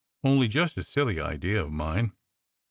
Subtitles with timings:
[0.23, 2.13] Only just a silly idea of mine."